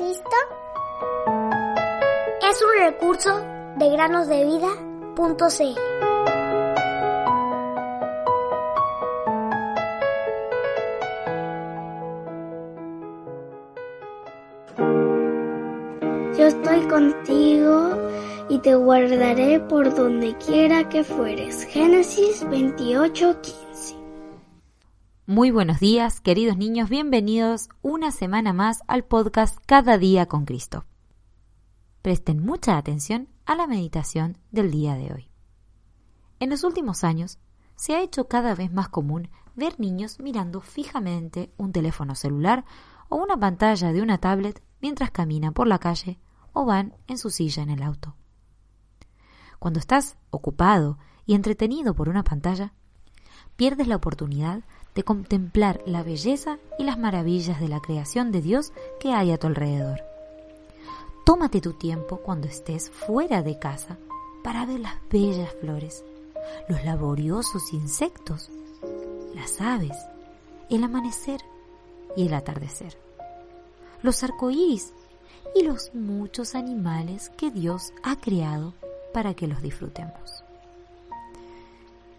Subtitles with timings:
[0.00, 0.36] Cristo?
[2.48, 3.38] Es un recurso
[3.76, 4.80] de granosdevida.cl.
[16.38, 17.90] Yo estoy contigo
[18.48, 21.64] y te guardaré por donde quiera que fueres.
[21.64, 23.99] Génesis 28:15.
[25.30, 30.86] Muy buenos días, queridos niños, bienvenidos una semana más al podcast Cada día con Cristo.
[32.02, 35.30] Presten mucha atención a la meditación del día de hoy.
[36.40, 37.38] En los últimos años,
[37.76, 42.64] se ha hecho cada vez más común ver niños mirando fijamente un teléfono celular
[43.08, 46.18] o una pantalla de una tablet mientras caminan por la calle
[46.52, 48.16] o van en su silla en el auto.
[49.60, 52.72] Cuando estás ocupado y entretenido por una pantalla,
[53.54, 58.72] pierdes la oportunidad de contemplar la belleza y las maravillas de la creación de Dios
[58.98, 60.02] que hay a tu alrededor.
[61.24, 63.98] Tómate tu tiempo cuando estés fuera de casa
[64.42, 66.04] para ver las bellas flores,
[66.68, 68.50] los laboriosos insectos,
[69.34, 69.96] las aves,
[70.68, 71.40] el amanecer
[72.16, 72.98] y el atardecer,
[74.02, 74.92] los arcoíris
[75.54, 78.74] y los muchos animales que Dios ha creado
[79.12, 80.44] para que los disfrutemos.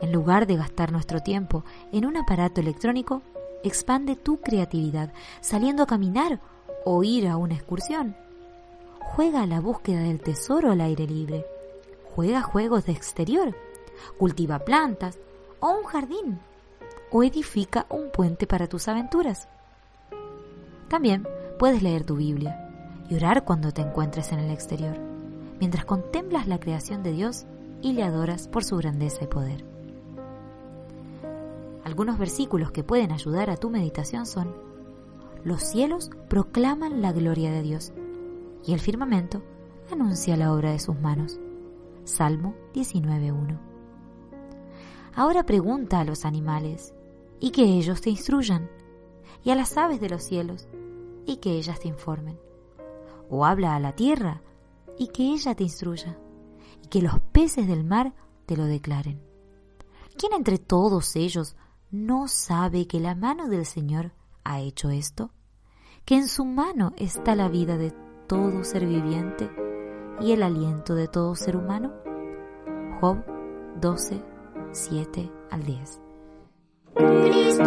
[0.00, 3.22] En lugar de gastar nuestro tiempo en un aparato electrónico,
[3.64, 6.40] expande tu creatividad saliendo a caminar
[6.84, 8.16] o ir a una excursión.
[9.00, 11.44] Juega a la búsqueda del tesoro al aire libre.
[12.14, 13.56] Juega juegos de exterior.
[14.18, 15.18] Cultiva plantas
[15.60, 16.38] o un jardín.
[17.10, 19.48] O edifica un puente para tus aventuras.
[20.88, 21.26] También
[21.58, 22.68] puedes leer tu Biblia
[23.10, 24.96] y orar cuando te encuentres en el exterior,
[25.58, 27.46] mientras contemplas la creación de Dios
[27.80, 29.77] y le adoras por su grandeza y poder.
[31.88, 34.54] Algunos versículos que pueden ayudar a tu meditación son,
[35.42, 37.94] los cielos proclaman la gloria de Dios
[38.62, 39.42] y el firmamento
[39.90, 41.40] anuncia la obra de sus manos.
[42.04, 43.58] Salmo 19.1.
[45.14, 46.92] Ahora pregunta a los animales
[47.40, 48.70] y que ellos te instruyan,
[49.42, 50.68] y a las aves de los cielos
[51.24, 52.38] y que ellas te informen.
[53.30, 54.42] O habla a la tierra
[54.98, 56.18] y que ella te instruya,
[56.84, 58.12] y que los peces del mar
[58.44, 59.22] te lo declaren.
[60.18, 61.56] ¿Quién entre todos ellos
[61.90, 64.12] no sabe que la mano del Señor
[64.44, 65.30] ha hecho esto?
[66.04, 67.92] Que en su mano está la vida de
[68.26, 69.50] todo ser viviente
[70.20, 71.92] y el aliento de todo ser humano?
[73.00, 73.24] Job
[73.80, 74.22] 12,
[74.72, 76.00] 7 al 10.
[76.94, 77.64] Cristo